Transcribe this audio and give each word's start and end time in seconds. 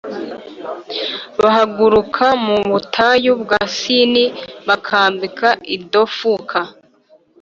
Bahaguruka 1.41 2.25
mu 2.45 2.57
butayu 2.71 3.31
bwa 3.43 3.61
Sini 3.77 4.23
bakambika 4.67 5.47
i 5.75 5.77
Dofuka 5.91 6.59